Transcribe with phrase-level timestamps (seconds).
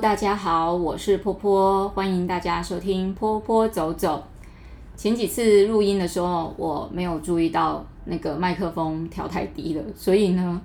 [0.00, 4.22] 大家好，我是坡坡，欢迎大家收听坡坡走走。
[4.94, 10.60] 前几次录音的时候，我没有注意到那个麦克风调太低了，所以呢，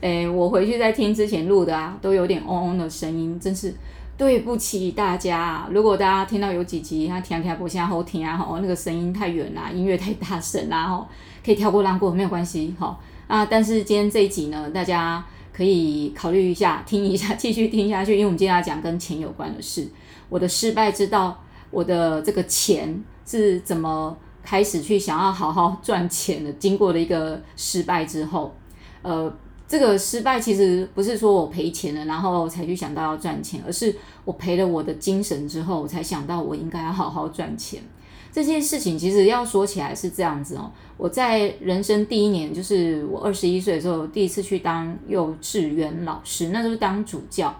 [0.00, 3.72] 诶，我回去再听之前录的啊，都有点嗡嗡的声音，真是
[4.18, 5.68] 对不起大家。
[5.70, 11.06] 如果大家听到有几集他听听不下后听啊，吼，那个声音太远啦，音乐太大声啦，吼，
[11.44, 13.46] 可以跳过让过没有关系，好啊。
[13.46, 15.24] 但是今天这一集呢，大家。
[15.52, 19.86] 可以考虑一下，听一下，继续听下去，因为我们今天要讲跟钱有关的事。
[20.28, 21.38] 我的失败之道，
[21.70, 26.52] 我的这个钱是怎么开始去想要好好赚钱的？
[26.54, 28.54] 经过了一个失败之后，
[29.02, 29.30] 呃，
[29.68, 37.82] 这个失败其实不是说我赔钱了，然后才去想到要赚钱，而是我赔了我的精神之后，我才想到我应该要好好赚钱。
[38.32, 47.54] 这件事情其实要说起来是这样子哦，我在人生第一年，就是我二十一岁的时候，第一次去当幼稚园老师，那就是当主教。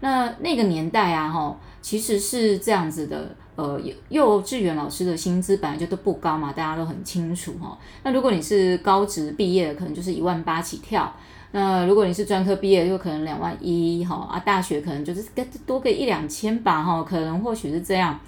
[0.00, 7.78] 那那个年代啊，哈，其实是这样子的，呃，幼幼稚园老师的薪资本来就都不高嘛，大家都很清楚哈。
[8.02, 11.06] 那如果你是高职毕业的，可能就是一万八起跳；
[11.52, 15.22] 那如果你是专科毕业，就可能两万一，哈啊，大学可能就是
[15.66, 18.18] 多个一两千吧，哈，可能或许是这样。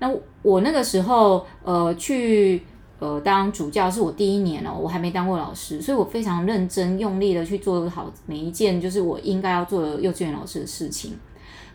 [0.00, 0.10] 那
[0.42, 2.62] 我那个时候，呃，去
[2.98, 11.16] 呃当主教是我第一年哦，我还没当过老师，所以我非常认真用力的去做好每一件就是我应该要做的幼稚园老师的事情，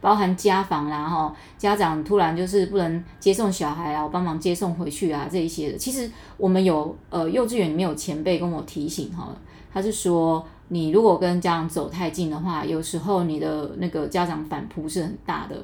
[0.02, 5.78] 包含家访啦哈，家长突然就是不能接送小孩啊，我帮忙接送回去啊这一些的。
[5.78, 9.30] 其实我们有呃幼稚园里面有前辈跟我提醒哈，
[9.72, 15.64] 他是说你如果跟家长走太近的话，有时候你的那个家长反扑是很大的。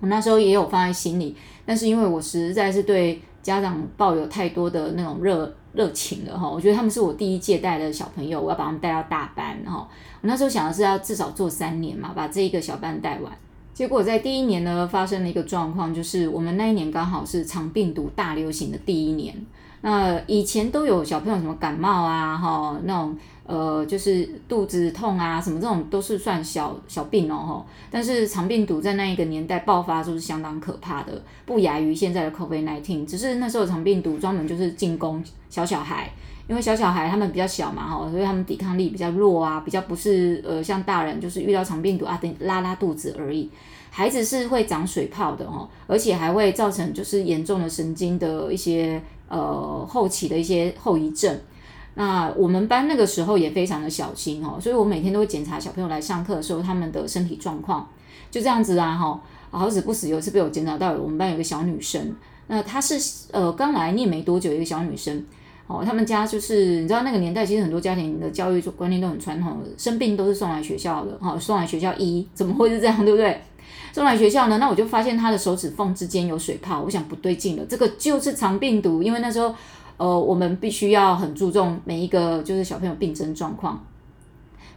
[0.00, 1.34] 我那时候也有放在心里，
[1.66, 9.88] 但是因为我实在是对家长抱有太多的那种热热情了哈，我觉得他们是我第一届带的小朋友，我要把他们带到大班哈。
[10.20, 13.32] 我那时候想的是要至少做三年嘛，把这一个小班带完。
[13.72, 19.34] 结果在第一年呢，发生了一个状况，就是我们那一年刚好是肠病毒大流行的第一年。
[19.82, 23.16] 那以前都有小朋友什么感冒啊，哈，那种
[23.48, 27.66] 呃，就是肚子痛啊，什么这种都是算小小病哦，哈。
[27.90, 33.06] 但是肠病毒在那一个年代爆发，就是相当可怕的，不亚于现在的 COVID-19。
[33.06, 36.12] 只是那时候肠病毒专门就是进攻小小孩，
[36.46, 43.48] 因为小小孩他们比较小嘛，哈，所以他们抵抗力比较弱啊，比较不是呃像大人，就是遇到肠病毒啊，等拉拉肚子而已。
[43.88, 49.02] 孩子是会长水泡的，哈，而且还会造成就是严重的神经的一些。
[49.30, 51.38] 呃，后期的一些后遗症，
[51.98, 57.90] 那我们班那个时候也非常的小心哦，所以我每天都会检查小朋友来上课的时候他们的身体状况，
[58.30, 59.20] 就这样子啊哈，
[59.50, 62.14] 好死不死有一次被我检查到，我们班有个小女生，
[62.46, 62.94] 那她是
[63.32, 65.24] 呃刚来念没多久一个小女生，
[65.66, 73.42] 哦，他们家就是你知道那个年代其实很多家庭的教育观念都很传统，生病都是送来学校的，哈，送来学校医，怎么会是这样，对不对？
[73.92, 79.02] 送来学校呢，那我就发现她的手指缝之间有水泡，我想不对劲了，这个就是肠病毒。
[79.02, 79.52] 因为那时候，
[79.98, 83.84] 呃，我们必须要很注重每一个就是小朋友病症状况，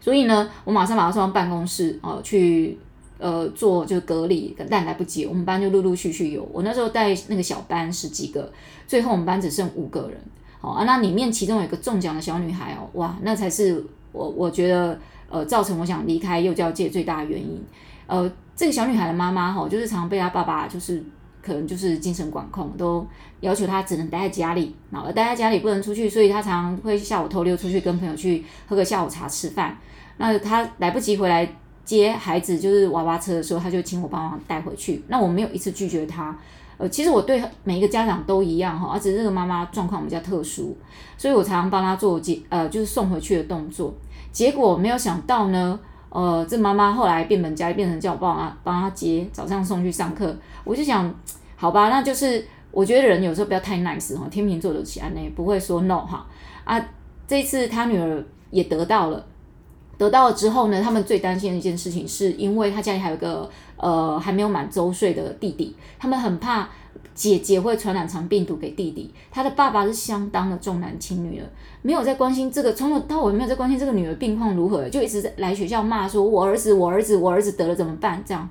[0.02, 2.78] 所以呢，我马上把他送到办公室哦、呃，去
[3.20, 6.46] 呃做就是隔离，但来不及，我们班就陆陆续续有。
[6.52, 8.52] 我那时候带那个小班十几个，
[8.88, 10.20] 最后我们班只剩五个人，
[10.60, 15.00] 好、啊，那里面其中有一个中奖的小女孩哦，哇，那才是我我觉得
[15.30, 17.64] 呃造成我想离开幼教界最大的原因。
[18.08, 21.02] 呃，这个小女孩的妈妈哈，就是常被她爸爸就是
[21.42, 23.06] 可能就是精神管控，都
[23.40, 29.78] 要求他只能待在家里，然后待在家里不能出去，所以他常常会下午偷溜出去跟朋友去喝个下午茶吃饭。
[30.18, 35.04] 那他来不及回来接孩子，就是娃娃车的时候，他就请我帮忙带回去。
[35.08, 36.38] 那我没有一次拒绝他。
[36.78, 40.78] 呃，其实我对每一个家长都一样哈，而且这个妈妈状况比较特殊，
[41.18, 43.94] 所以我常常帮他做接呃就是送回去的动作。
[44.32, 45.80] 结果没有想到呢。
[46.12, 50.36] 呃，这妈妈后来变本加厉，变成叫我帮她帮她接早上送去上课。
[50.64, 51.12] 我就想，
[51.56, 56.28] 好吧，那就是我觉得人有时候不要太 nice 哈，天秤座的起安呢不会说 no 哈
[56.66, 56.80] 啊。
[57.26, 59.26] 这一次他女儿也得到了，
[59.98, 66.68] 得到了之后呢，他们最担心的一件事情是因为他家里还有一个呃还没有满周岁的弟弟，他们很怕。
[67.14, 71.48] 姐姐会传染肠病毒给弟弟，他的爸爸是相当的重男轻女了，
[71.82, 78.48] 没有在关心这个，从头到尾没有在关心这个女儿病况如何，就一直在来学校骂说：“我儿子，我儿子，我儿子得了怎么办？”这样，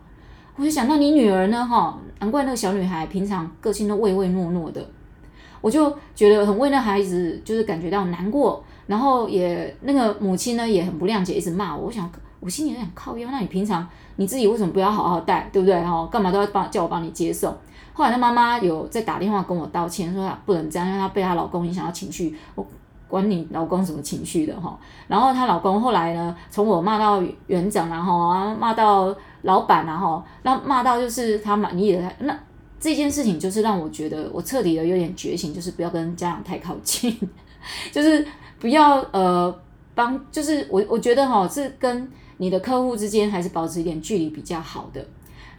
[0.56, 4.86] 我就想到你女儿呢，哈，难怪那个小女孩平常个性都唯唯诺诺的，
[5.60, 11.86] 我就觉得很为那孩子就是感觉到难过，然后也那个母亲呢也很不谅解，一直骂我。
[11.86, 12.10] 我想，
[12.40, 13.86] 我心里有点，靠腰，那你平常
[14.16, 15.80] 你自己为什么不要好好带，对不对？
[15.82, 17.56] 哈，干嘛都要帮叫我帮你接送？
[17.92, 22.36] 后来她妈妈有在打电话跟我道歉，说她不能这样，因为她被她老公影响到情绪。
[22.54, 22.66] 我
[23.08, 24.78] 管你老公什么情绪的哈。
[25.08, 32.12] 然后她老公后来呢，从我骂到园长，然后啊骂到老板，然后那骂到就是他满意的。
[32.20, 32.38] 那
[32.78, 37.14] 这件事情就是让我觉得我彻底的有点觉醒，就是不要跟家长太靠近，
[37.92, 38.26] 就是
[38.58, 39.54] 不要呃
[39.94, 45.06] 帮，就是我我觉得哈，是跟你的客户之间还是保持一点距离比较好的。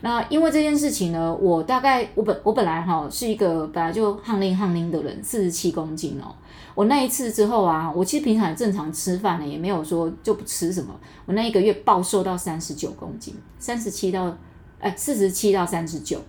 [0.03, 6.33] 那因为这件事情呢，我大概我本我本来哈是一个本来就汗淋汗淋的人，四十七公斤哦。
[6.74, 10.88] 我那一次之后啊，我其实平常也正常吃饭呢，也没有说就不吃什么。
[11.25, 14.36] 我那一个月暴瘦到三十九公斤，三十七到
[14.80, 16.19] 哎四十七到三十九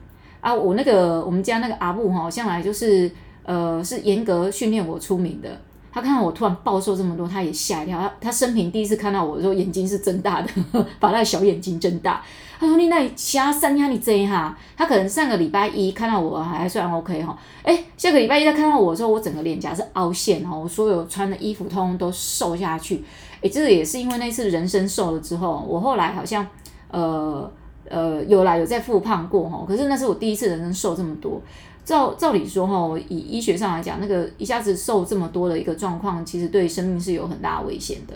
[0.40, 0.54] 啊。
[0.54, 3.10] 我那个我们家那个阿布哈，向来就是
[3.44, 5.48] 呃是严格训练我出名的。
[5.94, 8.00] 他看到我突然暴瘦这么多，他也吓一跳。
[8.00, 10.48] 他他生平第一次看到我的时候，眼睛是睁大的，
[10.98, 12.22] 把他的小眼睛睁大。
[12.62, 23.02] 他说：“你那里瞎三天你这一下。”他可能上个礼拜一看到我还算 OK 哈，哎，下个礼拜一他看到我的时候，我整个脸颊是凹陷哈，我所有穿的衣服通通都瘦下去。
[23.42, 26.46] 哎，这个也是因为那次人生瘦了之后，我后来好像
[26.92, 27.50] 呃
[27.88, 31.42] 呃有来有再复胖过哈，可是那是我第一次人生瘦这么多。
[31.84, 38.14] 照照理说哈，以医学上来讲，那个一下子瘦这么多的一个状况，其实对生命是有很大危险的。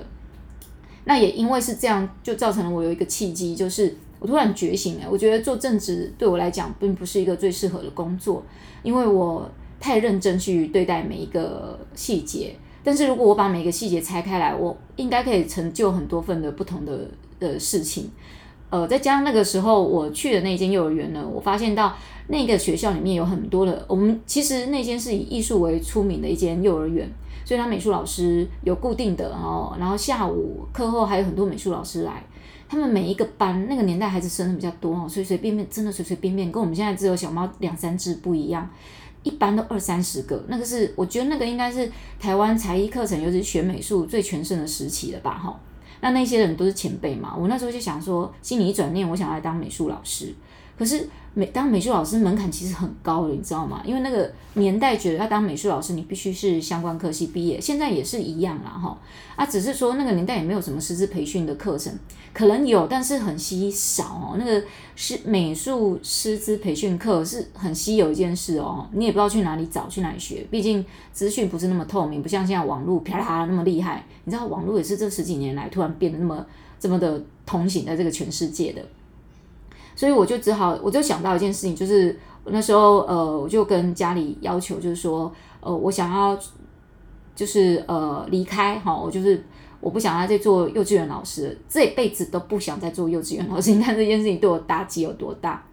[1.04, 3.96] 那也因为是这样，就造成了我有一个契机，就是。
[4.26, 8.42] 突然觉醒了，我觉得做正职对我来讲并不是一个最适合的工作，
[8.82, 12.54] 因为我太认真去对待每一个细节。
[12.82, 18.10] 但是如果我把每个细节拆开来，我应该可以成就很多份的不同的的事情。
[18.70, 21.96] 呃，再加上那个时候我去的那间幼儿园呢，我发现到
[22.28, 27.08] 那个学校里面有很多的，我们其实那间是以艺术为出名的一间幼儿园，
[27.44, 32.24] 所以他美术老师有固定的哦，然后下午课后还有很多美术老师来。
[32.68, 38.68] 他们每一个班那个年代孩子生的比较多哦，随随便便真的随随便便，跟我们现在只有小猫两三只不一样，
[39.22, 45.58] 一般都二三十个，那个是我觉得那个应该是台湾才艺课程，尤其是学美术最全盛的时期了吧哈。
[46.00, 50.34] 那那些人都是前辈嘛，我那时候就想说，心里一转念，我想来当美术老师，
[50.78, 51.08] 可是。
[51.38, 53.82] 美当美术老师门槛其实很高的，你知道吗？
[53.84, 58.98] 因为那个年代觉得要当美术老师，你必须是相关科系毕业，现在也是一样啦，哈
[59.36, 61.92] 啊，只是说那个年代也没有什么师资培训的课程，
[62.32, 64.36] 可能有，但是很稀少哦。
[64.38, 64.64] 那个
[64.94, 70.82] 是美术师资培训课是很稀有一件事哦，你也不知道去哪里找，去哪里学，毕竟
[71.12, 74.02] 资讯不是那么透明，不像现在网络啪啦那么厉害。
[74.24, 76.46] 你知道网络也是这十几年来突然变得那么
[76.80, 78.80] 这么的通行在这个全世界的。
[79.96, 86.38] 所以我就只好，我就想到一件事情，就是那时候，呃，我就跟家里要求，就是说，呃，我想要，
[87.34, 89.44] 就是呃离开哈，我就是
[89.80, 93.72] 我不想要再做幼稚园老师，这辈子都不想再做幼稚园老师。
[93.72, 95.64] 你看这件事情对我打击有多大？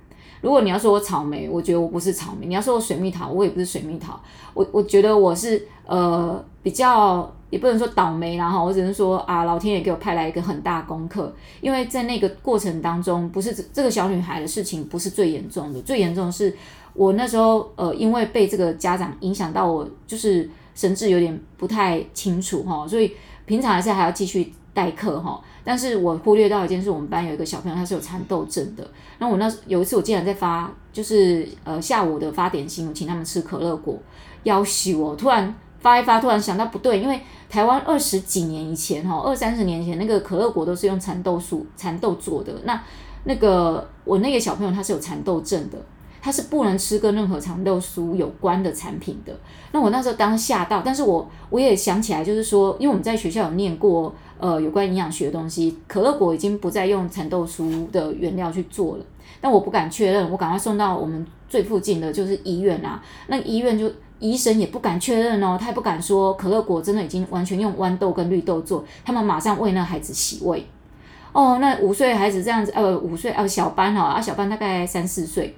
[0.44, 4.22] 如果你要说我草莓，我觉得我不是草莓；你要说我水蜜桃，我也不是水蜜桃。
[4.54, 7.34] 我我觉得我是呃比较。
[7.54, 11.32] 也不能说倒霉，然后我只能说啊，老天爷给我派来一个很大功课，
[11.62, 16.52] 因为在那个过程当中，不是这个小女孩的事情不是最严重的，最严重的是
[16.96, 23.12] 我那时候呃，因为被这个家长影响到，我就是神志有点不太清楚哈，所以
[23.46, 28.88] 平常还是还要继续代课哈，但是我忽略到一件事，我们班有一个小朋友他是有蚕豆症的，
[29.18, 33.98] 然后我那有一次我竟然在发，就是呃下午的发点心，我请他们吃可乐果，
[34.44, 35.56] 要挟我突然。
[35.80, 37.20] 发一发，突然想到不对，因为
[37.50, 42.54] 台湾二十几年以前，哈，二三十年前那个可乐果都是用蚕豆素、蚕豆做的。
[42.64, 42.82] 那
[43.26, 45.78] 那个我那个小朋友他是有蚕豆症的，
[46.24, 49.38] 他是不能吃跟任何蚕豆素有关的产品的。
[49.74, 59.06] 那我那时候当时吓到，但是我我也想起来，就是说，因为我们在学校有念过，呃，有关营养学的东西，可乐果已经不再用蚕豆素的原料去做了。
[59.42, 63.92] 但我不敢确认，我赶快送到我们最附近的就是医院啊，那医院就。
[64.20, 70.66] 医生也不敢确认哦，他也不敢说可乐果真的已经完全用豌豆跟绿豆做，他们马上为那孩子洗胃。
[71.34, 75.54] 哦，那五岁孩子这样子，呃，五岁呃小班哦，啊小班大概三四岁，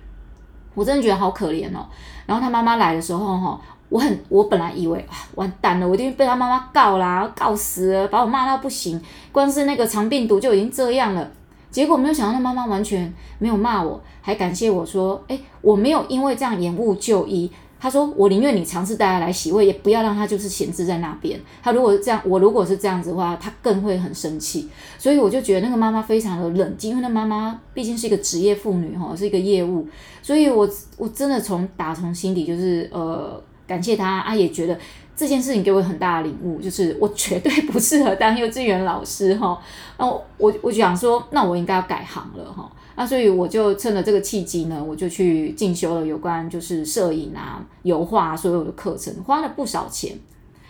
[0.75, 1.83] 我真的觉得好可怜哦。
[2.27, 9.01] 然后他妈妈来的时候哈，我很我本来以为啊完蛋了，我一定被他妈妈告啦，告死了，把我骂到不行，
[9.31, 11.27] 光是那个肠病毒就已经这样了。
[11.71, 17.51] 结果没有想到，他妈妈完全没有骂我，还感谢我说，诶，我没有因为这样延误就医。
[17.79, 21.39] 他说：“我宁愿你尝试带他来洗胃，也不要让他就是闲置在那边。
[21.61, 24.69] 他如果是这样，我如果是这样子的话，他更会很生气。
[24.97, 29.87] 所以我就觉得那个妈妈非常的冷静，因为那妈妈毕竟是一个职业妇女哈，是一个业务。
[30.21, 30.67] 所以我
[30.97, 34.79] 我真的从打从心底就是呃感谢他啊，也觉得
[35.15, 39.57] 这件事情给我很大的领悟，就是我绝对不适合当幼稚园老师哈。
[39.97, 50.17] 那我我我就想说，那我应该要改行了哈。”那所以我就趁着这个契机呢，我就去进修了有关就是摄影啊、油画所有的课程，花了不少钱。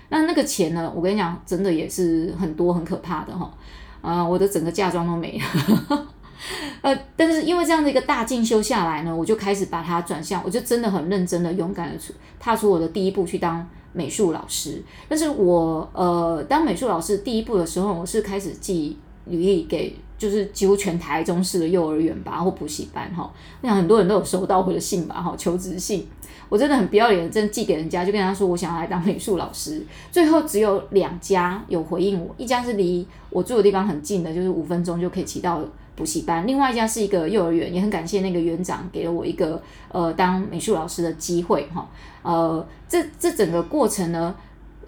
[0.09, 3.51] 那那个钱呢，我跟你讲，真的也是很多很可怕的哈。
[4.01, 6.07] 啊、呃，我的整个嫁妆都没了。
[6.81, 11.99] 呃，但是因为这样的一个大进修下来呢，我就开始把它转向，我就真的很认真的、勇敢的
[12.39, 14.83] 踏出我的第一步去当美术老师。
[15.09, 19.95] 但是我呃当美术老师第一步的时候，我是开始寄履历给。
[20.17, 23.29] 就是几乎全台中市的幼儿园吧，或补习班哈，
[23.61, 26.07] 我想很多人都有收到我的信吧，哈，求职信，
[26.47, 29.85] 我真的很不要脸，真的寄给人家，就跟他说我想要来当美术老师。
[30.13, 35.61] 最后只有两家有回应我，一家是离我住的地方很近的，就是五分钟就可以骑到
[35.95, 41.87] 补习班；另外一家是一个幼儿园，也很感谢那个园长给了我一个呃当美术老师的机会哈。
[42.21, 44.35] 呃，这这整个过程呢。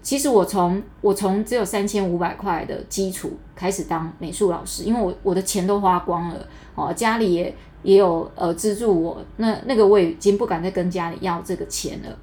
[0.00, 12.16] 其实我从我从只有三千五百块的基础开始当美术老师，因为我我的钱都花光了哦，家里也也有呃资助我，那那个我已经不敢再跟家里要这个钱了，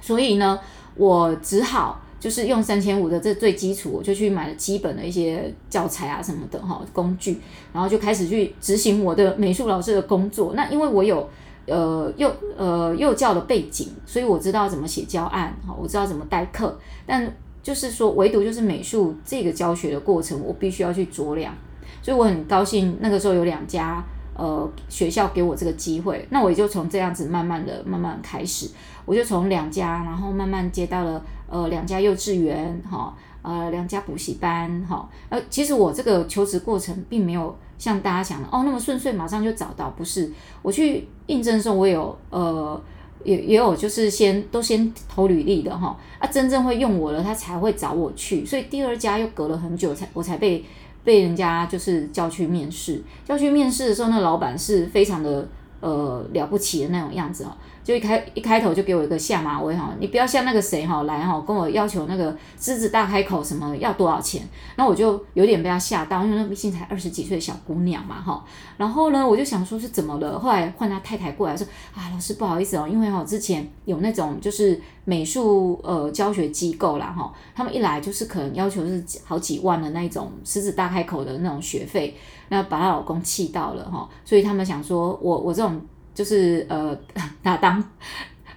[0.00, 0.58] 所以呢，
[0.96, 7.38] 我只好就是用三千五的这最基础，我就去买了基本的一些教材啊什么的哈工具，
[7.72, 10.54] 然后就开始去执行我的美术老师的工作。
[10.54, 11.28] 那因为我有。
[11.68, 17.28] 呃，幼呃幼教的背景，所以我知道怎么写教案，哈，我知道怎么代课，但
[17.60, 21.52] 就是说，唯独就是美术这个教学的过程，我必须要去酌量，
[22.00, 24.00] 所以我很高兴那个时候有两家
[24.36, 28.70] 呃学校给我这个机会，那我也就从这样子慢慢的、慢慢开始，
[29.04, 37.56] 我就从两家，然后慢慢接到了呃两家幼稚园，哈，呃两家补习班，哈，呃其实我这个求职过程并没有。
[37.78, 40.32] 像大家想的哦，那么顺遂，马上就找到，不是？
[40.62, 42.82] 我去应征的时候，我有呃，
[43.22, 50.64] 也也有，就是先都先投履历的哈，啊，真正会用我了，他才会找我去，所以第二家又隔了很久才我才被
[51.04, 55.46] 被人家就是叫去面试，叫去面试的时候，那老板是非常的
[55.80, 57.50] 呃了不起的那种样子哦。
[57.84, 64.42] 就一开一开头就给我一个下马威哈，你不要像那个谁哈来哈跟我要求那个狮子大开口什么要多少钱，
[64.74, 68.44] 那我就有点被他吓到，因为那毕竟才二十几岁小姑娘嘛哈。
[68.76, 71.64] 然后呢，我就想说是怎么了，后来换他太太过来说
[71.94, 82.16] 啊，老师不好意思哦，因为哈之前有那种就是美术呃教学机构啦哈，他们一来就是可能要求是好几万的那种狮子大开口的那种学费，
[82.48, 85.80] 那把她老公气到了哈，所以他们想说我我这种。
[86.16, 86.96] 就是呃
[87.42, 87.84] 打当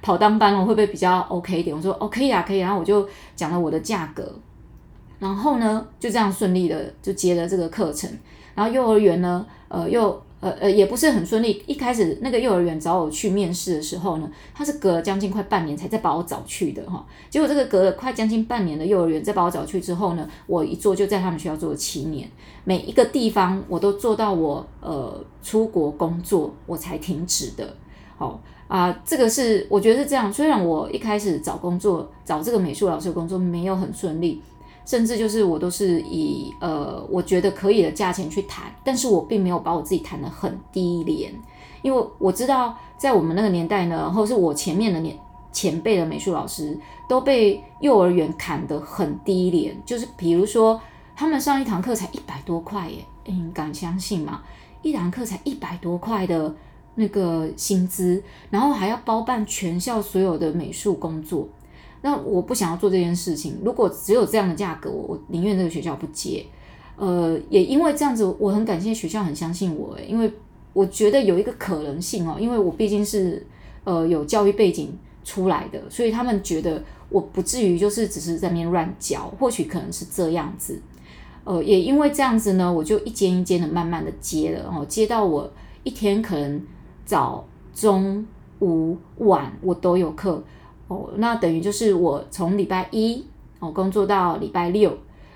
[0.01, 1.75] 跑当班了，会不会比较 OK 一点？
[1.75, 2.59] 我说 OK 啊，可以。
[2.59, 3.05] 然后我就
[3.35, 4.33] 讲了我的价格，
[5.19, 8.09] 然后呢就这样顺利的就接了这个课程。
[8.55, 11.63] 然后幼儿园呢，呃又呃呃也不是很顺利。
[11.67, 17.05] 一开始那个幼儿园找我去面试的时候呢，他是隔了将近快半年才再把我找去的哈。
[17.29, 22.29] 结果这个隔了快将近半年的幼儿园再把我找去之后呢，我一做就在他们学校做了七年。
[22.63, 27.75] 每一个地方我都做到我呃出国工作我才停止的，
[28.17, 30.31] 好啊，这个是我觉得是这样。
[30.31, 34.39] 虽然我一开始找工作找这个美术老师的工作没有很顺利，
[34.89, 41.31] 甚至就是我都是以呃我觉得可以的价钱去谈，但是我并没有把我自己谈得很低廉，
[41.83, 45.15] 因为我知道在我们那个年代呢，或是我前面的年
[45.51, 46.75] 前辈的美术老师
[47.07, 50.81] 都被幼儿园砍得很低廉，就是比如说。
[51.19, 54.41] 他们上一堂课才一百多块耶，你敢相信吗？
[54.81, 56.55] 一堂课才一百多块的
[56.95, 61.45] 那个薪资，然后还要包办全校所有的美术工作。
[62.01, 63.57] 那我不想要做这件事情。
[63.63, 66.45] 如果只有这样的价格，我宁愿这个学校不接。
[66.95, 70.31] 呃，也因为这样子，我很感谢学校很相信我，因为
[70.73, 73.45] 我觉得有一个可能性哦，因为我毕竟是
[73.85, 80.81] 呃有教育背景出来的，所以他们觉得我不至于就是只是在那边乱教，或许可能是这样子。
[81.45, 85.49] 呃，也因为这样子呢，我就一间一间的慢慢的接了，哦，接到我
[85.83, 86.61] 一天可能
[87.05, 88.25] 早、中、
[88.59, 90.43] 午、晚我都有课，
[90.89, 93.25] 哦，那等于就是我从礼拜一
[93.59, 94.91] 哦工作到礼拜六，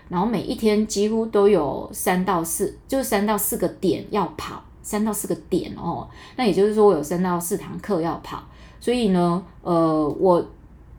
[0.09, 6.05] 然后每一天几乎都有三到四，就是三到四个点要跑，三到四个点哦，
[6.35, 8.43] 那也就是说我有三到四堂课要跑，
[8.81, 10.45] 所以呢，呃，我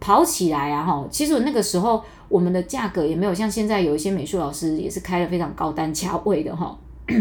[0.01, 2.03] 跑起来啊，哈，其实我那个时候。
[2.27, 6.77] 我们的价格也没有像现在有一些美术老师也是开了非常高单价位的哈，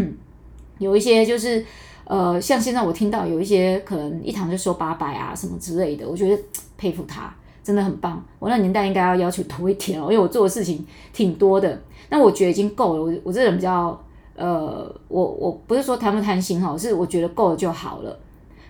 [0.78, 1.64] 有一些就是
[2.06, 6.42] 呃，像现在我听到有一些可能一堂就收八百啊什么之类的，我觉得
[6.76, 8.22] 佩服他，真的很棒。
[8.38, 11.80] 我那年代应该要要求多一点哦，因为我做的事情挺多的，
[12.10, 13.02] 那我觉得已经够了。
[13.02, 13.98] 我我这人比较
[14.36, 18.18] 呃，我我不是说贪不贪心哈，是我觉得够了就好了。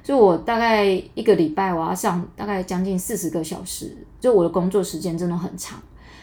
[0.03, 5.81] 所以我大概一个礼拜我要上大概将近四十个小时，就我的工作时间真的很长。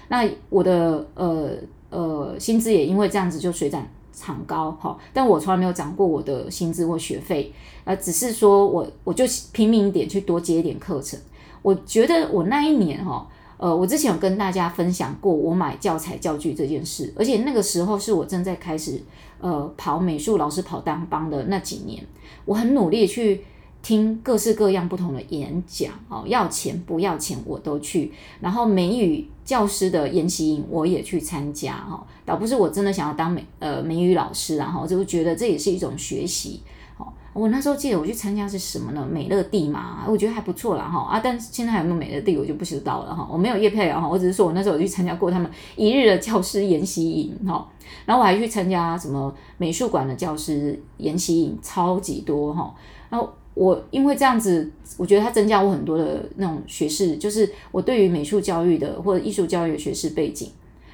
[0.07, 1.49] 那我的呃
[1.89, 7.53] 呃薪资也因为这样子就水涨长高哈，但我从来没有涨过我的薪资或学费，
[7.83, 11.19] 呃，只是说我我就拼命一点去多接一点课程。
[11.61, 13.27] 我觉得我那一年哈，
[13.57, 19.01] 呃，我之前有跟大家分享过我买教材教具这件事，而且那个时候是我正在开始
[19.39, 22.03] 呃跑美术老师跑单帮的那几年，
[22.45, 23.45] 我很努力去
[23.81, 36.61] 听各式各样不同的演讲，哦，要钱不要钱我都去，然后美语教师的研习营我也去参加，哈，倒不是我真的想要当美呃美语老师，然后就觉得这也是一种学习
[36.97, 37.07] 哦。
[37.33, 39.07] 我那时候记得我去参加是什么呢？
[39.09, 41.21] 美乐蒂嘛，我觉得还不错啦哈啊！
[41.23, 43.27] 但是现在还有没有美乐蒂，我就不知道了哈。
[43.31, 47.65] 我没有叶佩啊哈，我只是说我那时候有去参加过他们一日的教师研习营哈，
[48.05, 52.75] 然后我还去参加什么美术馆的教师研习营，超级多哈。
[53.09, 60.49] 然后我因为这样子，我觉得它增加我很多的那种学识，就是我对于美术教育的或者艺术教育的学识背景。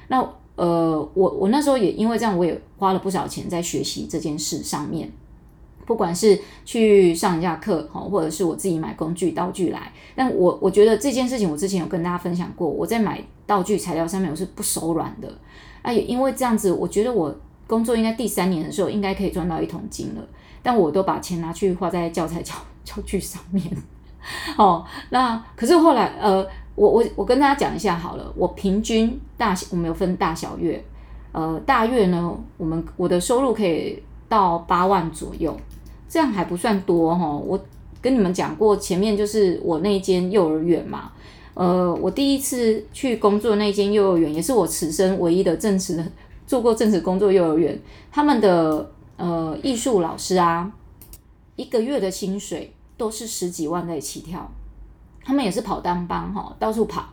[0.08, 0.20] 那
[0.56, 5.10] 呃，我我那时候也因为这样，我也花了不少钱在学习这件事上面。
[5.86, 15.32] 不管是去上一下课，或者是我自己买工具道具来，但我我觉得这件事情，我之前有跟大家分享过，我在买道具材料上面我是不手软的，
[15.82, 17.34] 那，也因为这样子，我觉得我
[17.66, 20.28] 工作应该第三年的时候应该可以赚到一桶金了，
[20.62, 23.64] 但我都把钱拿去花在教材教 教具上面，
[24.56, 30.82] 哦，那可是后来，呃，我我我跟大家讲一下好了，我平均大我们有分大小月，
[31.32, 35.54] 呃，大月呢，我们我的收入可以到八万左右。
[36.08, 37.62] 这样还不算多哈，我
[38.00, 41.12] 跟你们讲过，前面就是我那间幼儿园嘛，
[41.52, 46.04] 呃，我第一次去工作那间幼儿园，也是我此生唯一的正职的
[46.46, 47.78] 做过正职工作幼儿园，
[48.10, 50.72] 他们的呃艺术老师啊，
[51.56, 54.50] 一个月的薪水都是十几万在起跳，
[55.22, 57.04] 他们也是跑单帮哈，到处跑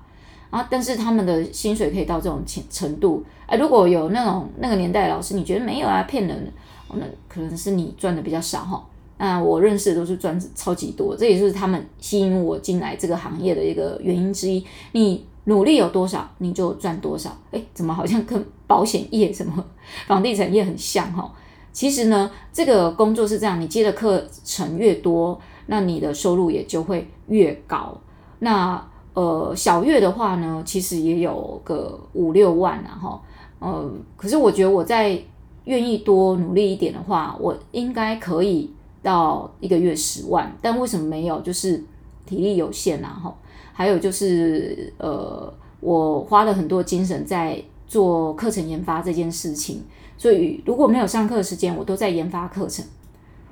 [0.49, 6.53] 啊，但是他们的薪水可以到这种程程度，哎，如果有那种那个年代的老师，你觉得没有啊，骗人？
[6.97, 14.63] 那可能是你赚的比较少哈，那我认识的都是赚超级多，这也是他们吸引我进来这个行业的一个原因之一。
[14.91, 17.35] 你努力有多少，你就赚多少。
[17.51, 19.65] 诶，怎么好像跟保险业、什么
[20.05, 21.29] 房地产业很像哈？
[21.75, 27.95] 其实呢，这个工作是这样，你接的课程越多，那你的收入也就会越高。
[28.39, 28.81] 那
[29.13, 33.21] 呃，小月的话呢，其实也有个五六万啊哈。
[33.59, 35.21] 呃，可是我觉得我在。
[35.65, 38.69] 愿意多努力一点的话，我应该可以
[39.01, 40.55] 到一个月十万。
[40.61, 41.41] 但为什么没有？
[41.41, 41.83] 就是
[42.23, 43.19] 体力有限啊！
[43.23, 43.35] 哈，
[43.73, 49.83] 还有就是呃，我花了很多精神在做课程研发这件事情，
[50.17, 52.85] 所以如果没有上课时间，我都在研发课程。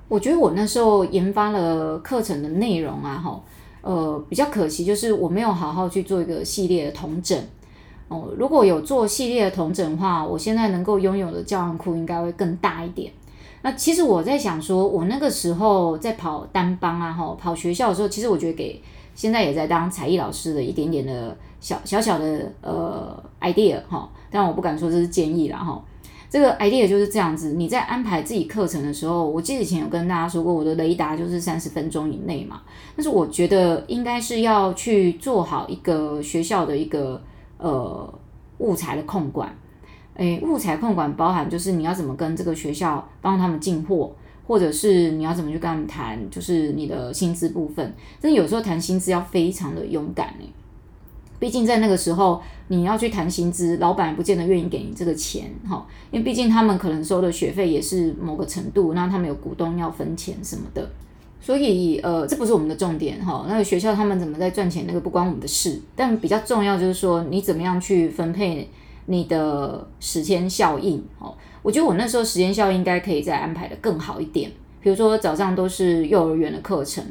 [0.08, 3.42] 我觉得我那时候研发了课程的内容啊，哈，
[3.82, 7.38] 呃，比较可惜就是我没有好好去做一个系列的统整。
[8.10, 13.12] 哦，如果有做系列的统整的话，我现在能够拥有的教案库应该会更大一点。
[13.64, 18.80] 那其实我在想说，我那个时候在跑单帮啊，哈，跑学校的时候，其实我觉得给
[19.16, 25.82] 现在也在当才艺老师的一点点的小小小的呃 idea 哈，但我不敢说这是建议啦哈。
[26.34, 32.64] 这个 idea 就是这样子，你在安排自己课程的时候，我记得以前有跟大家说过，我的雷达就是三十分钟以内嘛。
[32.96, 37.22] 但是我觉得应该是要去做好一个学校的一个。
[37.60, 38.14] 呃，
[38.58, 39.56] 物材的控管，
[40.16, 44.14] 诶，物材控管包含就是你要怎么跟这个学校帮他们进货，
[44.46, 47.96] 或者是你要怎么去跟他们谈，就是你的薪资部分。
[48.20, 50.50] 但是有时候谈薪资要非常的勇敢诶，
[51.44, 60.90] 毕竟在那个时候你要去谈薪资，老板不见得愿意给你这个钱哈，因为毕竟他们可能收的学费也是某个程度，那他们有股东要分钱什么的。
[61.42, 63.46] 所以，呃，这不是我们的重点哈。
[63.50, 65.82] 那个学校他们怎么在赚钱，那个不关我们的事。
[65.98, 68.70] 但比较重要就是说，你怎么样去分配
[69.08, 71.36] 你的时间效应哦。
[71.62, 74.50] 我觉得我那时候时间效应应该可以再安排得更好一点。
[74.80, 77.04] 比如说早上都是幼儿园的课程，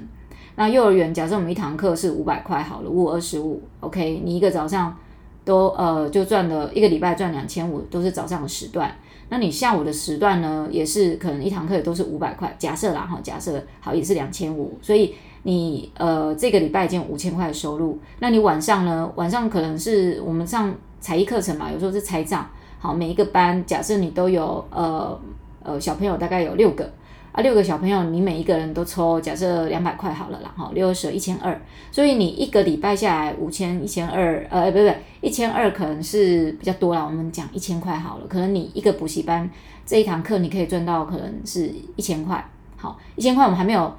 [0.63, 4.97] 那幼儿园假设我们一堂课是五百块好了，五五二十五，OK，你一个早上
[5.45, 8.95] 都呃就赚了一个礼拜赚两千五，都是早上的时段。
[9.29, 17.99] 那你下午的时段呢，也是可能一堂课也都是五百块，假设啦哈，假设好也是两千五，所以你呃这个礼拜已经有五千块的收入。
[18.21, 19.11] 那你晚上呢？
[19.17, 22.49] 晚上可能是我们上才艺课程嘛，有时候是拆账，
[22.79, 25.19] 好，每一个班假设你都有呃
[25.65, 26.89] 呃小朋友大概有六个。
[27.33, 31.59] 啊，六个小朋友，你每一个人都抽，假设两百块好了啦，哈，六十一千二，
[31.91, 39.49] 所以你一个礼拜下来五千一千二，呃，不不，一千二可能是比较多啦，我们讲一千块好了，可能你一个补习班
[39.87, 43.91] 这一堂课你可以赚到可能是一千块，好，一千块我们还没有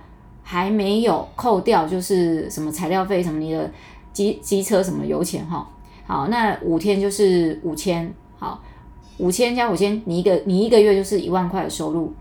[0.44, 3.72] 还没有扣掉，就是什么材料费什么你的
[4.12, 5.68] 机机车什么油钱哈，
[6.06, 8.62] 好，那五天就是五千，好，
[9.18, 12.14] 五千加五千，你一个你一个月就是一万块的收入。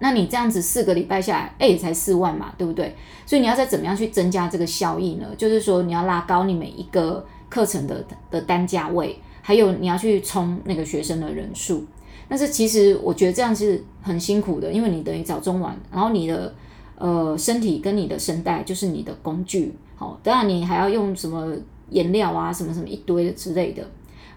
[0.00, 2.94] 那你这样子四个礼拜下来，哎，也才四万嘛，对不对？
[3.24, 5.26] 所以你要再怎么样去增加这个效益呢？
[5.38, 11.84] 就是说你要拉高你每一个课程的的单价位，还有你要去冲那个学生的人数。
[12.28, 16.52] 但是其实我觉得这样是很辛苦的，因为你等于早中晚，然后你的
[16.96, 21.54] 呃身体跟你的声带就是你的工具，好，当然你还要用什么
[21.90, 23.86] 颜料啊，什么什么一堆的之类的。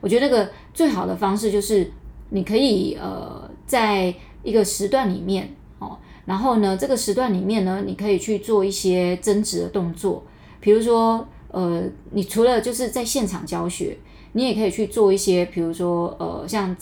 [0.01, 1.89] 我觉得那个最好的方式就是
[2.29, 4.13] 你可以呃在
[4.47, 10.23] 一个时段里面哦，然后呢这个时段里面呢，你可以去做一些增值的动作，
[10.59, 13.97] 比如说呃你除了就是在现场教学，
[14.31, 16.75] 你也可以去做一些，比如说呃像。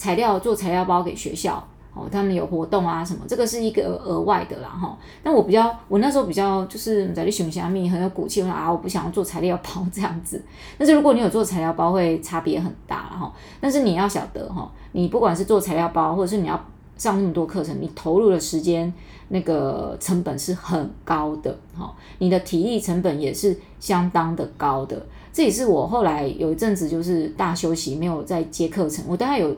[0.00, 4.96] 材料做材料包给学校哦，他们有活动啊什么，这个是一个额外的啦哈。
[5.22, 10.42] 但我比较，我那时候比较就是在你熊虾米很有骨气，啊，我不想要做材料包这样子。
[10.78, 13.30] 但是如果你有做材料包，会差别很大哈。
[13.60, 16.58] 但是你要晓得哈，你不管是做材料包，或者是你要
[17.00, 18.92] 上那么多课程，你投入的时间
[19.28, 25.06] 那个成本是很高的哈，你的体力成本也是相当的高的。
[25.32, 29.56] 这也是我后来有一阵子就是大休息，没有再接课程，我大概有。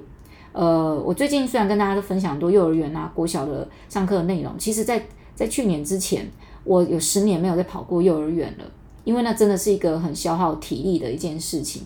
[0.53, 6.31] 呃，我最近虽然跟大家都分享多幼儿园啊、国小的上课的内容，其实在，在在去年之前，
[6.63, 8.65] 我有十年没有再跑过幼儿园了，
[9.03, 11.83] 因为那真的是一个很消耗体力的一件事情。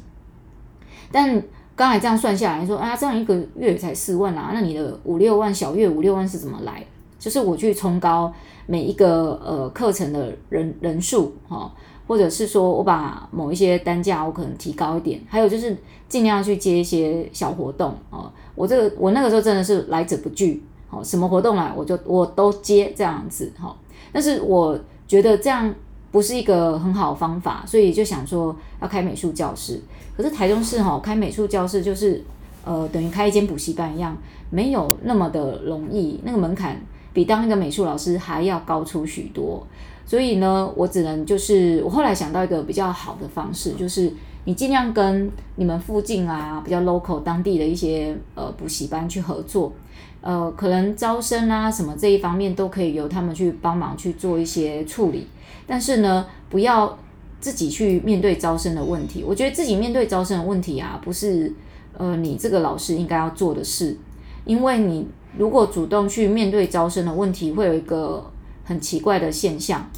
[1.12, 1.40] 但
[1.76, 6.84] 刚才这样算下来说，啊，这样一个月才四万啊，那你的五六万小月五六万是怎么来？
[7.18, 8.32] 就是我去冲高
[8.66, 11.70] 每一个呃课程的人人数哈。
[12.08, 15.76] 或者是说我把某一些单价我可能提高一点，还有就是
[16.08, 18.32] 尽量去接一些小活动啊。
[18.54, 23.74] 我这个我那个时候真的是来者不拒，好，什么活动来我就我都接这样子哈。
[24.12, 25.74] 但是我觉得这样
[26.12, 29.82] 不是一个很好的方法，所以就想说要开美术教室。
[30.16, 32.24] 可是台中市哈开美术教室就是
[32.64, 34.16] 呃等于开一间补习班一样，
[34.50, 36.80] 没有那么的容易，那个门槛
[37.12, 39.66] 比当一个美术老师还要高出许多。
[40.06, 44.12] 所以呢，我只能就是我后来想到一个比较好的方式，就是
[44.44, 49.72] 你尽量跟你们附近啊比较 local 当地的一些呃补习班去合作，
[50.20, 55.26] 呃，可能招生啊什么这一方面都可以由他们去帮忙去做一些处理。
[55.66, 56.96] 但是呢，不要
[57.40, 59.24] 自己去面对招生的问题。
[59.26, 61.52] 我觉得自己面对招生的问题啊，不是
[61.96, 63.96] 呃你这个老师应该要做的事，
[64.44, 65.06] 因为你
[65.38, 68.30] 如果主动去面对招生的问题，会有一个。
[68.68, 69.88] 很奇怪的现象，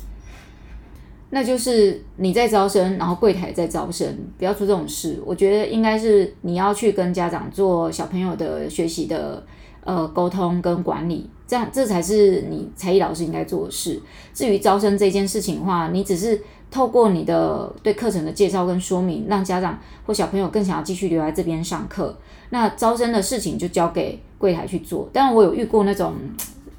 [1.30, 5.18] 那就是你在招生，然后柜台在招生，不要出这种事。
[5.24, 9.42] 我觉得应该是你要去跟家长做小朋友的学习的
[9.84, 14.00] 呃沟通跟管理，这样这才是你才艺老师应该做的事。
[14.32, 22.16] 至于招生这件事情的话，你只是透过你的对课程的介绍跟说明，让家长或小朋友更想要继续留在这边上课。
[22.50, 25.08] 那招生的事情就交给柜台去做。
[25.12, 26.14] 当然，我有遇过那种。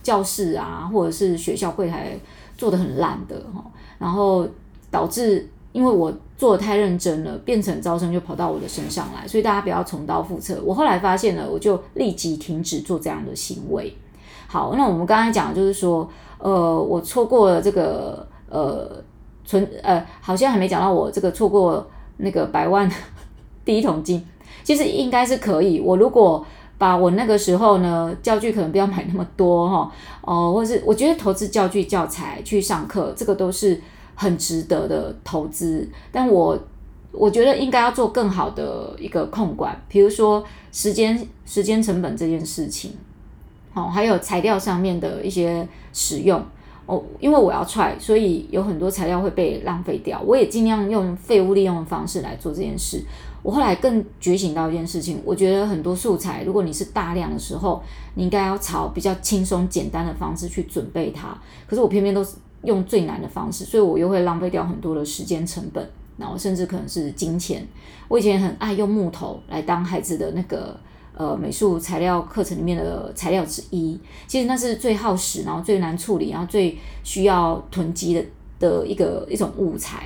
[0.01, 2.17] 教室啊，或者是学校柜台
[2.58, 3.63] 做得很烂的哈，
[3.99, 4.47] 然后
[4.89, 10.60] 导致因为我做的太认真了，变成招生就跑到我的身上来，所以大家不要重蹈覆辙。
[10.65, 13.93] 我后来发现了，我就立即停止做这样的行为。
[14.51, 16.09] 好，那我们刚才讲就是说，
[16.39, 18.89] 呃，我错过了这个呃
[19.45, 22.91] 存呃，好像还没讲到我这个错过那个百万
[23.63, 24.25] 第一桶金，
[24.63, 25.79] 其实应该是可以。
[25.79, 26.43] 我如果
[26.79, 33.79] 把我那个时候呢，教具可能不要买那么多哈，哦，或是我觉得投资教具教材去上课，这个都是
[34.15, 35.88] 很值得的投资。
[36.12, 36.57] 但我
[37.12, 42.93] 我觉得应该要做更好的一个控管，比如说时间时间成本这件事情，
[43.73, 46.43] 哦，还有材料上面的一些使用
[46.86, 50.21] 哦，因为我要踹，所以有很多材料会被浪费掉。
[50.25, 53.03] 我也尽量用废物利用的方式来做这件事。
[53.41, 57.82] 我后来更觉醒到一件事情，我觉得很多素材，如果你是大量的时候，
[58.15, 61.38] 你应该要朝比较轻松简单的方式去准备它。
[61.65, 67.65] 可是我偏偏都是用最难的方式，所以我又会浪费掉很多的时间成本，然后甚至可能是金钱。
[68.10, 70.77] 我以前很爱用木头来当孩子的那个
[71.19, 78.23] 呃美术材料课程里面的材料之一，其实那是最耗时，然后最难处理，然后最需要囤积的
[78.58, 80.03] 的一个一种物材。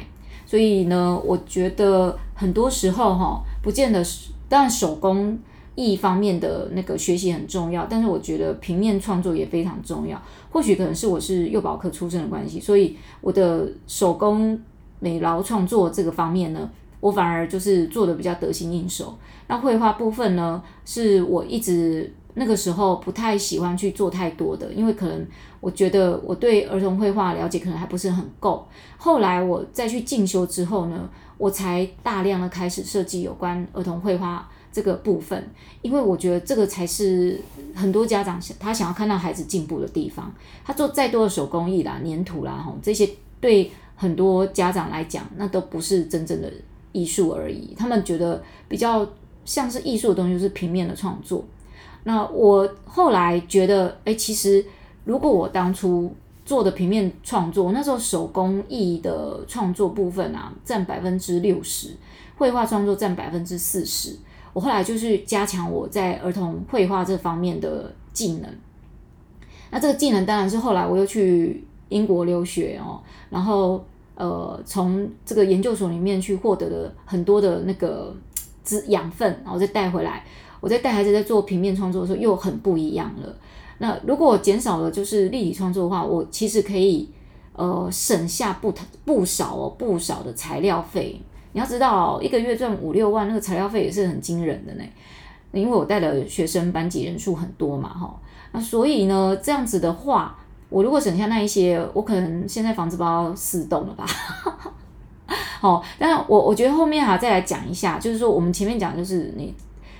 [0.47, 5.37] 所以呢，我觉得很多时候哈，不见得是，当然手工
[5.75, 10.19] 艺方面的那个学习很重要，但是我觉得平面创作也非常重要。
[10.51, 14.59] 或许可能是我是幼保科出身的关系，所以我的手工
[14.99, 16.67] 美劳创作这个方面呢，
[16.99, 19.15] 我反而就是做的比较得心应手。
[19.53, 22.11] 那绘画部分呢，是我一直。
[22.35, 25.23] 那个时候不太喜欢去做太多的，因为可能
[25.59, 28.67] 我觉得我对儿童绘画了解可能还不是很够。
[28.97, 35.47] 后来我再去进修之后呢，我才大量的开始设计有关儿童绘画这个部分，
[35.83, 37.39] 因为我觉得这个才是
[37.75, 40.33] 很多家长想他想要看到孩子进步的地方。
[40.65, 43.07] 他做再多的手工艺啦、粘土啦，吼这些
[43.39, 46.51] 对很多家长来讲，那都不是真正的
[46.93, 47.75] 艺术而已。
[47.77, 49.07] 他们觉得比较
[49.45, 51.43] 像是艺术的东西，就是平面的创作。
[52.03, 54.65] 那我后来觉得，哎，其实
[55.05, 56.13] 如果我当初
[56.45, 61.95] 做的平面创作，那时候手工艺的创作部分啊，占百分之六十，
[62.35, 64.17] 绘画创作占百分之四十。
[64.51, 68.49] 我后来就是加强我在儿童绘画这方面的技能。
[69.71, 73.83] 那这个技能当然是后来我又去英国留学哦，然后
[74.15, 78.15] 呃从这个研究所里面去获得了很多的那个
[78.63, 80.23] 滋养分，然后再带回来。
[80.59, 83.35] 我在带孩子在做平面创作的时候又很不一样了。
[83.79, 87.09] 那如果我减少了就是立体创作的话，我其实可以
[87.53, 88.73] 呃省下不
[89.03, 91.21] 不少哦不少的材料费。
[91.51, 94.83] 你要知道，一个月赚五六万，那个材料费也是很惊人的呢。
[95.51, 98.19] 因为我带的学生班级人数很多嘛，哈。
[98.53, 100.35] 那所以呢，这样子的话，
[100.69, 104.05] 我如果省下那一些，我可能现在房子包四栋了吧。
[105.63, 109.55] 好，但是我我觉得后面还要再来讲一下，就是说我们前面讲就是你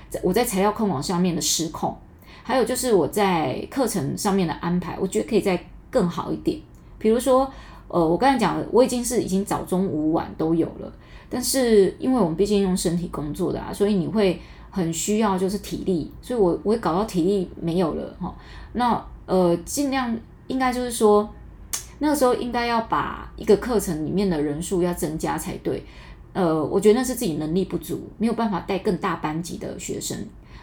[0.09, 1.95] 在，我在材料控网上面的失控，
[2.43, 5.57] 还有就是我在课程上面的安排，我觉得可以再
[5.89, 6.59] 更好一点。
[6.99, 7.49] 比如说，
[7.87, 10.93] 呃，我刚才讲的，我已经是已经早中午晚都有了。
[11.29, 18.35] 但是，因为我们毕竟用身体工作的啊，所以你会很需要就是体力，所以我我会搞到体力没有了哈。
[18.73, 20.13] 那呃，尽量
[20.47, 21.29] 应该就是说，
[22.03, 25.81] 那个时候应该要把一个课程里面的人数要增加才对。
[26.33, 30.17] 呃，我觉得那是自己能力不足，没有办法带更大班级的学生。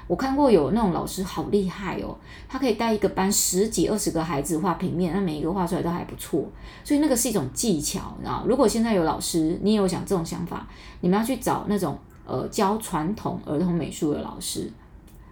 [0.07, 2.15] 我看过有那种老师好厉害哦，
[2.47, 6.45] 他可以带一个班十几二十个孩子画平面，那每一个画出来都还不错，
[6.85, 8.45] 所以那个是一种技巧你知道。
[8.47, 10.69] 如果现在有老师，你也有想这种想法，
[11.01, 14.71] 你们要去找那种呃教传统儿童美术的老师，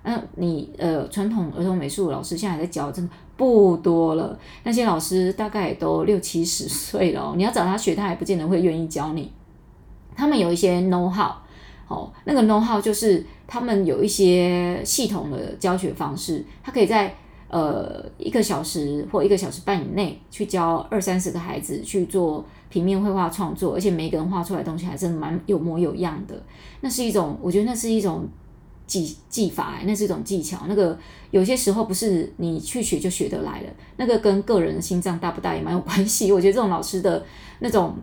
[0.04, 4.38] 那你呃传统儿童美术老师现在还在教，真的不多了。
[4.64, 9.32] 那些老师大概也都六七十岁了， 你要找他学，他还不见得会愿意教你。
[10.14, 11.32] 他们有一些 know how。
[11.86, 17.14] 哦，那个 know how 就是他们有一些系统的教学方式，他可以在
[17.48, 26.34] 呃一个小时或一个小时半以内去教二三十个孩子去做平面绘画创作，而且每个人画出来的东西还真的蛮有模有样的。
[26.82, 28.28] 那是一种，我觉得那是一种
[28.88, 30.64] 技技法，那是一种技巧。
[30.66, 30.98] 那个
[31.30, 36.32] 有些时候不是你去学就学得来的，那个跟个人心脏大不大也蛮有关系。
[36.32, 37.24] 我觉得这种老师的
[37.60, 37.94] 那种。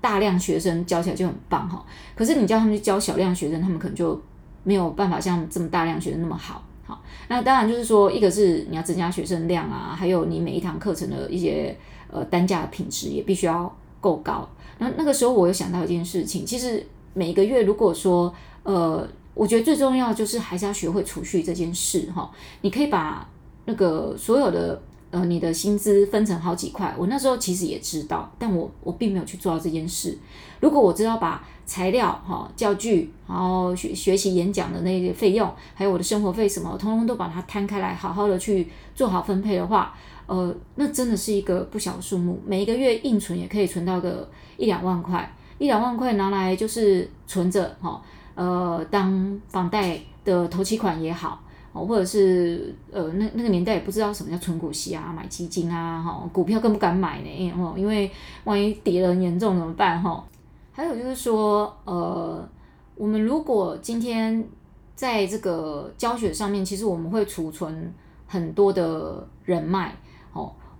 [0.00, 1.82] 大量学生教起来就很棒哈，
[2.14, 4.20] 可是你叫他们去教小量学生，他们可能就
[4.62, 6.62] 没有办法像这么大量学生那么好。
[6.84, 11.74] 好，那当然就是说，一个是你要增加学生量啊，还有你每一堂课程的一些
[12.12, 14.46] 呃单价的品质也必须要够高。
[14.76, 18.30] 那那个时候我有想到一件事情，其实每个月如果说
[18.62, 22.30] 呃，我觉得最重要就是还是要学会储蓄这件事哈。
[22.62, 23.28] 你可以把
[23.66, 24.80] 那个所有的。
[25.10, 30.18] 呃，你的薪资分成好几块，我那时候其实也知道，但我我并没有去做到这件事。
[30.58, 48.02] 如果我知道把材料、哈、教具，然后学学习演讲的那些费用，还有我的生活费什么，通通都把它摊开来，好好的去做好分配的话，呃，那真的是一个不小数目，每一个月硬存也可以存到个一两万块，一两万块拿来就是存着，哈、
[48.34, 51.40] 呃，当房贷的头期款也好。
[51.76, 58.08] 或者是呃，那那个年代也不知道什么叫存股息啊，买基金啊，哈，股票更不敢买呢，哦，因为
[58.44, 60.00] 万一跌得很严重怎么办？
[60.00, 60.24] 哈，
[60.70, 62.48] 还有就是说，呃，
[62.94, 64.46] 我们如果今天
[64.94, 67.92] 在这个教学上面，其实我们会储存
[68.28, 69.96] 很多的人脉，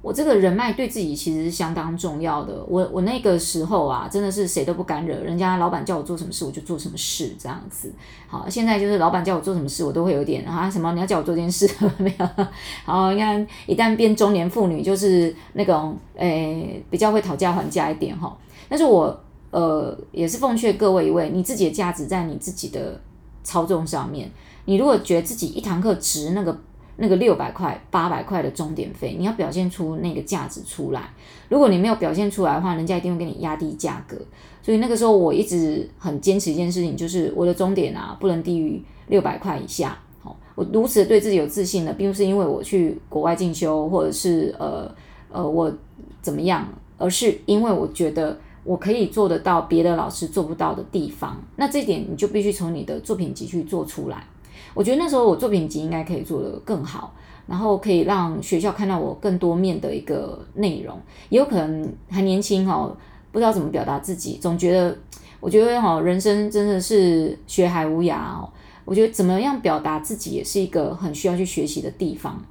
[0.05, 2.63] 我这个人脉对自己其实是相当重要的。
[2.69, 7.91] 我我那个时候啊，真的是谁都不敢惹，人家老板叫我做什么事，我就做什么事这样子。
[8.29, 12.29] 好，现在就是老板叫我做什么事，我都会有点啊什么，你要叫我做件事 没有？
[12.85, 18.37] 好，你看一旦变中年妇女，就是那种诶、比较会讨价还价一点哈。
[18.69, 19.19] 但是我
[19.53, 23.01] 呃也是奉劝各位一位，你自己的价值在你自己的
[23.43, 24.31] 操纵上面。
[24.67, 26.55] 你如果觉得自己一堂课值那个。
[26.97, 31.11] 那个六百块、八百块的钟点费，你要表现出那个价值出来。
[31.49, 34.17] 如果你没有表现出来的话，人家一定会给你压低价格。
[34.63, 39.99] 所以那个时候我一直很坚持一件事情，就是我的钟点啊不能低于六百块以下。
[40.23, 44.91] 好，我如此对自己有自信的，并不是因为我去国外进修，或者是呃
[45.31, 45.73] 呃我
[46.23, 51.43] 怎么样，而是因为我觉得我可以做得到别的老师做不到的地方。
[51.57, 54.27] 那这点你就必须从你的作品集去做出来。
[54.75, 57.15] 我觉得那时候我作品集应该可以做得更好，
[57.47, 61.01] 然后可以让学校看到我更多面的一个内容。
[61.29, 62.97] 也有可能还年轻哦，
[63.33, 64.97] 不知道怎么表达自己，总觉得
[65.41, 68.51] 我觉得哈，人生真的是学海无涯哦。
[68.85, 72.43] 我觉得怎么样表达自己也是一个很需要去学习的地方。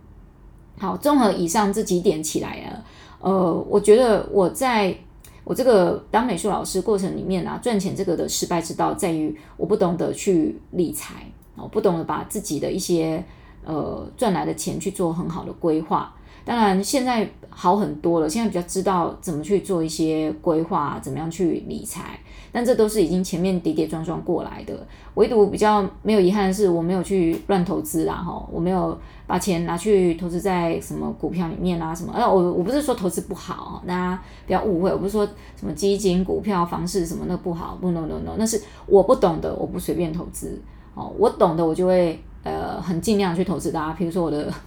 [0.80, 2.84] 好，综合以上这几点起来啊，
[3.20, 4.96] 呃，我觉得我在
[5.44, 13.24] 我这个当美术老师过程里面啊，赚钱这个的失败之道在于我不懂得去理财，我不懂得把自己的一些
[13.64, 16.14] 呃赚来的钱去做很好的规划。
[16.46, 18.28] 当然，现在好很多了。
[18.28, 22.20] 现在比较知道怎么去做一些规划，怎么样去理财。
[22.52, 24.86] 但这都是已经前面跌跌撞撞过来的。
[25.14, 32.12] 唯独比较没有遗憾的是，我没有去乱投资啦，哈，我没有把钱拿去投资在什么股票里面啊，什么。
[32.14, 40.62] 呃，我我不是说投资不好，大家不要误会，我不是说什么基金、股票、房市什么那不好，不，no no no，那是我不懂的，我不随便投资。
[40.96, 43.94] 哦，我懂的，我就会呃很尽量去投资大家。
[43.94, 44.52] 比如说我的。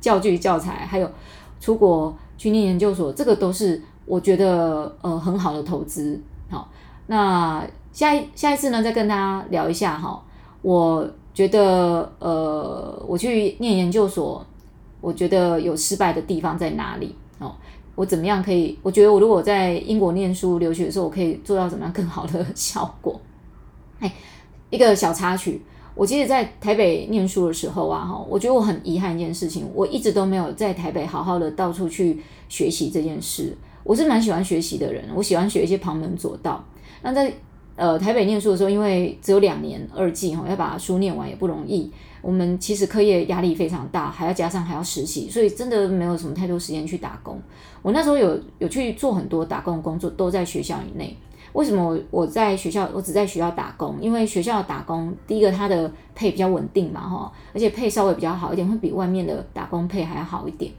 [0.00, 1.10] 教具、教材，还有
[1.60, 6.18] 出国去念研究所，这个都是我觉得呃很好的投资。
[6.48, 6.70] 好，
[7.08, 10.22] 那下一下一次呢，再跟大家聊一下哈。
[10.62, 11.04] 我
[11.34, 14.46] 觉得呃，我去念研究所，
[15.00, 17.12] 我觉得有失败的地方在哪里？
[17.40, 17.52] 哦，
[17.96, 18.78] 我怎么样可以？
[18.82, 23.20] 我觉得我如果在英国念书留学的时候，我可以做到怎么样更好的 效果？
[23.98, 24.14] 哎，
[24.70, 25.62] 一个小插曲。
[25.94, 33.56] 我记得在台北念书的时候啊，哈，我觉得我很遗憾一件事情，我一直都没有在台北好好的到处去学习这件事。
[33.82, 36.64] 我是蛮喜欢学习的人，我喜欢学一些旁门左道。
[37.02, 37.32] 那在
[37.74, 41.90] 呃台北念书的时候，因为只有两年二季哈，要把书念完也不容易。
[42.22, 47.40] 我们其实课业压力非常大，还要加上还要实习，所以真的没有什么太多时间去打工。
[47.82, 51.16] 我那时候有有去做很多打工的工作，都在学校以内。
[51.54, 53.96] 为什么我我在学校，我只在学校打工？
[54.00, 60.70] 因为学校打工，第一个它的配比较稳定嘛，哈，而且配稍微比较好一点，会比外面的打工配还要好一点。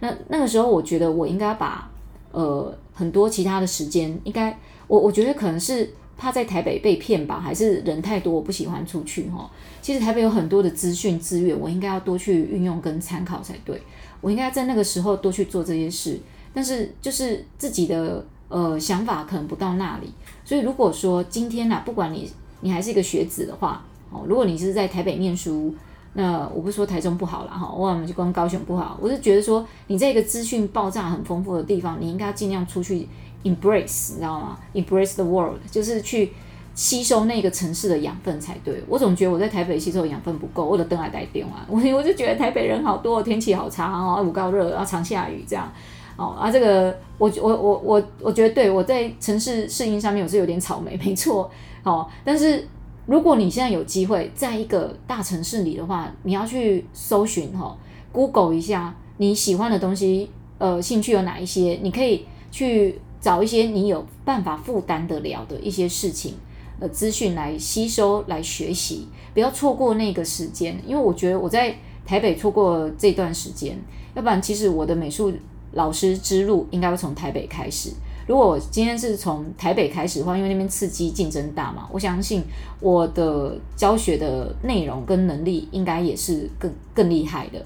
[0.00, 1.88] 那那个时候，我觉得我应该把
[2.32, 4.58] 呃很多其他的时间，应该
[4.88, 9.48] 我我觉得可能是怕在台北被骗吧，还是人太多，我不喜欢出去哈。
[9.80, 13.80] 其实台北有很多的资讯资源，我应该要多去运用跟参考才对。
[14.20, 16.18] 我应该在那个时候多去做这些事，
[16.52, 18.26] 但是就是自己的。
[18.48, 20.12] 呃，想法可能不到那里，
[20.44, 22.30] 所以如果说今天呢、啊，不管你
[22.60, 25.74] 你还是一个学子的话，哦，如果你是在台北念书，
[26.14, 33.08] 那我不说台中不好了哈，我们就光高雄不好，我是觉得说你在一个资讯爆炸很丰富的地方，你应该尽量出去
[33.42, 36.32] embrace，你知道吗？embrace the world，就是去
[36.74, 38.82] 吸收那个城市的养分才对。
[38.88, 45.70] 我总觉得我在台北吸收养分不够，我的灯还带电啊，我 我就觉得台北人好多，天气好差哦，五高热，然后常下雨这样。
[46.16, 51.50] 哦啊，这个我我我我我觉得对，我在城市适应上面我是有点草莓， 没错。
[51.84, 52.66] 哦，但是
[53.04, 57.76] 如果你现在有机会在一个大城市里的话，你要去搜寻哈、哦
[58.12, 66.34] ，Google 一下你喜欢的东西，呃，兴趣有哪一些，你可以去找一些你有办法负担得了的一些事情，
[66.80, 71.76] 呃，资讯来吸收来学习，不要错过那个时间，因为我觉得我在
[72.06, 73.78] 台北错过这段时间，
[74.14, 75.30] 要不然其实我的美术。
[75.76, 77.90] 老师之路应该会从台北开始。
[78.26, 82.42] 如果今天是从台北开始的话，因为那边刺激竞争大嘛，我相信
[82.80, 87.64] 我的教学的内容跟能力应该也是更更厉害的。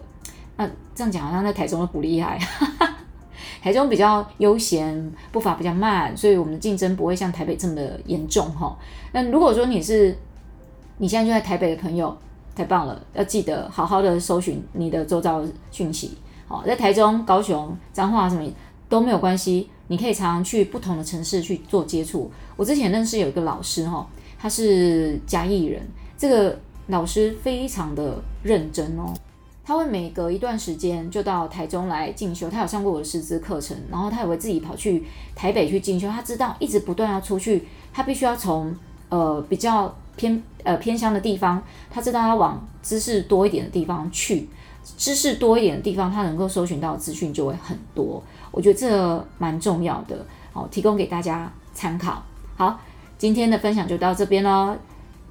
[0.58, 2.38] 那这样讲好像在台中都不厉害，
[3.62, 8.76] 台中比较悠闲，步伐比较慢，所以我们的竞争不会像台北这么的严重哈。
[9.12, 10.14] 那如果说你是
[10.98, 12.14] 你现在就在台北的朋友，
[12.54, 16.18] 太棒了，要记得好好的搜寻你的周遭讯息。
[16.50, 18.44] 哦，在台中、高雄、彰化什么
[18.88, 22.28] 都没有关系，你可以常常去不同的城市去做接触。
[22.56, 24.04] 我之前认识有一个老师哈，
[24.36, 25.80] 他是嘉义人，
[26.18, 26.58] 这个
[26.88, 29.14] 老师非常的认真哦，
[29.64, 35.04] 他会每隔一段时间就到台中来进修，他有上过我的师资课程，然后他也会自己跑去
[35.36, 36.08] 台北去进修。
[36.08, 38.74] 他知道一直不断要出去，他必须要从
[39.08, 44.48] 呃比较偏呃偏乡的地方，他知道要往知识多一点的地方去。
[44.96, 48.22] 知识多一点的地方，他能够搜寻到资讯就会很多。
[48.50, 52.22] 我觉得这蛮重要的，好，提供给大家参考。
[52.56, 52.80] 好，
[53.16, 54.76] 今天的分享就到这边喽，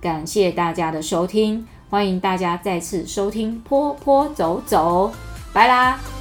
[0.02, 5.12] 感谢大家的收听，欢迎大家再次收听坡坡走走，
[5.54, 6.19] 拜啦。